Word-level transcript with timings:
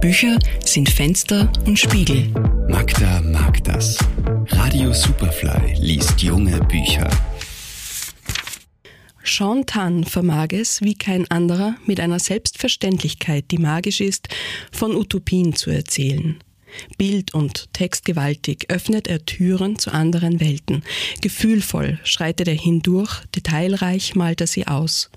Bücher 0.00 0.38
sind 0.64 0.88
Fenster 0.88 1.52
und 1.66 1.76
Spiegel. 1.76 2.28
Magda 2.68 3.20
mag 3.20 3.64
das. 3.64 3.98
Radio 4.46 4.92
Superfly 4.92 5.74
liest 5.80 6.22
junge 6.22 6.60
Bücher. 6.66 7.10
Sean 9.24 9.66
Tan 9.66 10.04
vermag 10.04 10.52
es, 10.52 10.82
wie 10.82 10.94
kein 10.94 11.28
anderer, 11.32 11.74
mit 11.84 11.98
einer 11.98 12.20
Selbstverständlichkeit, 12.20 13.46
die 13.50 13.58
magisch 13.58 14.00
ist, 14.00 14.28
von 14.70 14.94
Utopien 14.94 15.56
zu 15.56 15.70
erzählen. 15.70 16.38
Bild- 16.96 17.34
und 17.34 17.72
textgewaltig 17.72 18.70
öffnet 18.70 19.08
er 19.08 19.26
Türen 19.26 19.80
zu 19.80 19.92
anderen 19.92 20.38
Welten. 20.38 20.84
Gefühlvoll 21.22 21.98
schreitet 22.04 22.46
er 22.46 22.54
hindurch, 22.54 23.24
detailreich 23.34 24.14
malt 24.14 24.40
er 24.40 24.46
sie 24.46 24.68
aus. 24.68 25.10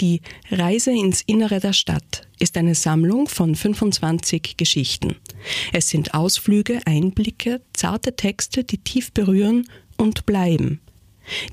Die 0.00 0.20
Reise 0.50 0.90
ins 0.90 1.22
Innere 1.22 1.60
der 1.60 1.72
Stadt 1.72 2.26
ist 2.38 2.56
eine 2.56 2.74
Sammlung 2.74 3.28
von 3.28 3.54
25 3.54 4.56
Geschichten. 4.56 5.16
Es 5.72 5.88
sind 5.88 6.14
Ausflüge, 6.14 6.80
Einblicke, 6.86 7.60
zarte 7.72 8.16
Texte, 8.16 8.64
die 8.64 8.78
tief 8.78 9.12
berühren 9.12 9.68
und 9.96 10.26
bleiben. 10.26 10.80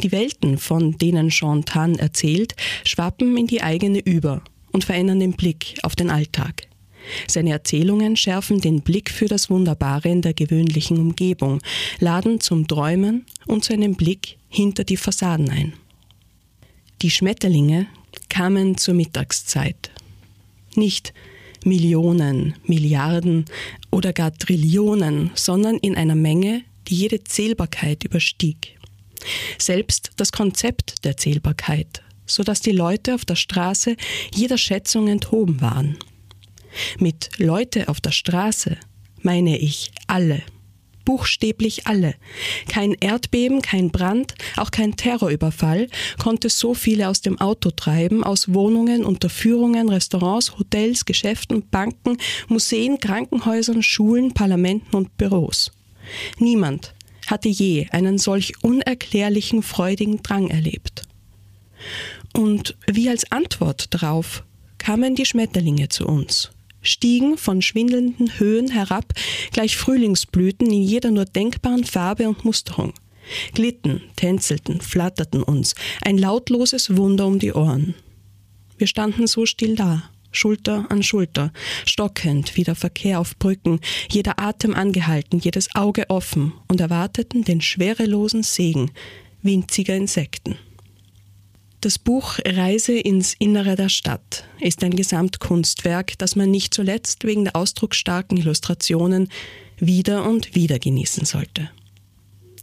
Die 0.01 0.11
Welten, 0.11 0.57
von 0.57 0.97
denen 0.97 1.29
Jean 1.29 1.65
Tan 1.65 1.95
erzählt, 1.95 2.55
schwappen 2.83 3.37
in 3.37 3.47
die 3.47 3.61
eigene 3.61 3.99
über 3.99 4.41
und 4.71 4.83
verändern 4.83 5.19
den 5.19 5.33
Blick 5.33 5.77
auf 5.83 5.95
den 5.95 6.09
Alltag. 6.09 6.67
Seine 7.27 7.51
Erzählungen 7.51 8.17
schärfen 8.17 8.59
den 8.59 8.81
Blick 8.81 9.09
für 9.09 9.27
das 9.27 9.49
Wunderbare 9.49 10.09
in 10.09 10.21
der 10.21 10.33
gewöhnlichen 10.33 10.97
Umgebung, 10.97 11.61
laden 11.99 12.39
zum 12.39 12.67
Träumen 12.67 13.25
und 13.45 13.63
zu 13.63 13.73
einem 13.73 13.95
Blick 13.95 14.37
hinter 14.49 14.83
die 14.83 14.97
Fassaden 14.97 15.49
ein. 15.49 15.73
Die 17.01 17.11
Schmetterlinge 17.11 17.87
kamen 18.29 18.77
zur 18.77 18.93
Mittagszeit. 18.93 19.91
Nicht 20.75 21.13
Millionen, 21.65 22.55
Milliarden 22.65 23.45
oder 23.91 24.13
gar 24.13 24.33
Trillionen, 24.33 25.31
sondern 25.35 25.77
in 25.77 25.95
einer 25.95 26.15
Menge, 26.15 26.63
die 26.87 26.95
jede 26.95 27.23
Zählbarkeit 27.23 28.03
überstieg. 28.03 28.77
Selbst 29.57 30.11
das 30.17 30.31
Konzept 30.31 31.03
der 31.03 31.17
Zählbarkeit, 31.17 32.01
so 32.25 32.43
dass 32.43 32.61
die 32.61 32.71
Leute 32.71 33.15
auf 33.15 33.25
der 33.25 33.35
Straße 33.35 33.95
jeder 34.33 34.57
Schätzung 34.57 35.07
enthoben 35.07 35.61
waren. 35.61 35.97
Mit 36.99 37.29
Leute 37.37 37.89
auf 37.89 37.99
der 37.99 38.11
Straße 38.11 38.77
meine 39.21 39.57
ich 39.57 39.91
alle. 40.05 40.43
Buchstäblich 41.07 41.87
alle. 41.87 42.15
Kein 42.67 42.91
Erdbeben, 42.91 43.61
kein 43.61 43.91
Brand, 43.91 44.35
auch 44.57 44.71
kein 44.71 44.97
Terrorüberfall 44.97 45.87
konnte 46.21 46.49
so 46.49 46.73
viele 46.73 47.07
aus 47.07 47.21
dem 47.21 47.39
Auto 47.39 47.71
treiben, 47.71 48.25
aus 48.25 48.53
Wohnungen, 48.53 49.05
Unterführungen, 49.05 49.87
Restaurants, 49.87 50.59
Hotels, 50.59 51.05
Geschäften, 51.05 51.63
Banken, 51.71 52.17
Museen, 52.49 52.99
Krankenhäusern, 52.99 53.83
Schulen, 53.83 54.33
Parlamenten 54.33 54.97
und 54.97 55.15
Büros. 55.15 55.71
Niemand 56.39 56.93
hatte 57.27 57.47
je 57.47 57.87
einen 57.91 58.17
solch 58.17 58.61
unerklärlichen, 58.61 59.63
freudigen 59.63 60.21
Drang 60.23 60.49
erlebt. 60.49 61.03
Und 62.33 62.75
wie 62.85 63.07
als 63.07 63.31
Antwort 63.31 63.93
darauf 63.93 64.43
kamen 64.77 65.15
die 65.15 65.25
Schmetterlinge 65.25 65.87
zu 65.87 66.05
uns 66.05 66.51
stiegen 66.81 67.37
von 67.37 67.61
schwindelnden 67.61 68.39
Höhen 68.39 68.69
herab, 68.69 69.13
gleich 69.51 69.77
Frühlingsblüten 69.77 70.67
in 70.67 70.81
jeder 70.81 71.11
nur 71.11 71.25
denkbaren 71.25 71.83
Farbe 71.83 72.27
und 72.27 72.45
Musterung. 72.45 72.93
Glitten, 73.53 74.01
tänzelten, 74.15 74.79
flatterten 74.81 75.43
uns, 75.43 75.75
ein 76.01 76.17
lautloses 76.17 76.95
Wunder 76.95 77.27
um 77.27 77.39
die 77.39 77.53
Ohren. 77.53 77.95
Wir 78.77 78.87
standen 78.87 79.27
so 79.27 79.45
still 79.45 79.75
da, 79.75 80.09
Schulter 80.31 80.85
an 80.89 81.03
Schulter, 81.03 81.51
stockend 81.85 82.55
wie 82.55 82.63
der 82.63 82.75
Verkehr 82.75 83.19
auf 83.19 83.37
Brücken, 83.37 83.79
jeder 84.09 84.39
Atem 84.39 84.75
angehalten, 84.75 85.39
jedes 85.39 85.73
Auge 85.75 86.09
offen 86.09 86.53
und 86.67 86.79
erwarteten 86.79 87.43
den 87.43 87.61
schwerelosen 87.61 88.43
Segen 88.43 88.91
winziger 89.41 89.95
Insekten. 89.95 90.57
Das 91.81 91.99
Buch 91.99 92.39
Reise 92.43 92.97
ins 92.97 93.35
Innere 93.37 93.75
der 93.75 93.89
Stadt 93.89 94.45
ist 94.59 94.83
ein 94.83 94.95
Gesamtkunstwerk, 94.95 96.17
das 96.17 96.35
man 96.35 96.49
nicht 96.49 96.73
zuletzt 96.73 97.23
wegen 97.23 97.43
der 97.43 97.55
ausdrucksstarken 97.55 98.37
Illustrationen 98.37 99.29
wieder 99.77 100.27
und 100.27 100.55
wieder 100.55 100.79
genießen 100.79 101.25
sollte. 101.25 101.69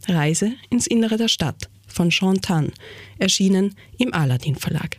Reise 0.07 0.51
ins 0.69 0.85
Innere 0.85 1.15
der 1.17 1.29
Stadt 1.29 1.69
von 1.87 2.11
Sean 2.11 2.41
Tan, 2.41 2.73
erschienen 3.17 3.75
im 3.97 4.13
Aladdin 4.13 4.55
Verlag. 4.55 4.97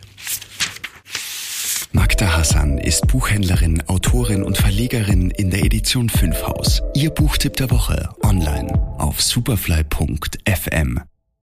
Magda 1.93 2.37
Hassan 2.37 2.79
ist 2.79 3.07
Buchhändlerin, 3.07 3.83
Autorin 3.87 4.43
und 4.43 4.57
Verlegerin 4.57 5.31
in 5.31 5.51
der 5.51 5.63
Edition 5.63 6.09
5 6.09 6.43
Haus. 6.43 6.83
Ihr 6.95 7.11
Buchtipp 7.11 7.57
der 7.57 7.71
Woche 7.71 8.09
online 8.23 8.73
auf 8.99 9.21
superfly.fm. 9.21 11.01